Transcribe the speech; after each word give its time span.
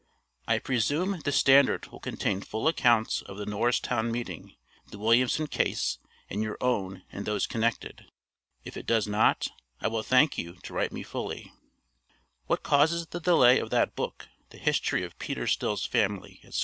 I 0.47 0.57
presume 0.57 1.19
the 1.19 1.31
Standard 1.31 1.85
will 1.91 1.99
contain 1.99 2.41
full 2.41 2.67
accounts 2.67 3.21
of 3.21 3.37
the 3.37 3.45
Norristown 3.45 4.11
meeting, 4.11 4.55
the 4.89 4.97
Williamson 4.97 5.45
case, 5.45 5.99
and 6.27 6.41
your 6.41 6.57
own 6.59 7.03
and 7.11 7.23
those 7.23 7.45
connected. 7.45 8.05
If 8.63 8.75
it 8.77 8.87
does 8.87 9.05
not, 9.07 9.49
I 9.79 9.87
will 9.89 10.01
thank 10.01 10.39
you 10.39 10.55
to 10.63 10.73
write 10.73 10.91
me 10.91 11.03
fully. 11.03 11.53
What 12.47 12.63
causes 12.63 13.05
the 13.05 13.19
delay 13.19 13.59
of 13.59 13.69
that 13.69 13.95
book, 13.95 14.27
the 14.49 14.57
History 14.57 15.03
of 15.03 15.19
Peter 15.19 15.45
Still's 15.45 15.85
Family, 15.85 16.39
etc.? 16.43 16.59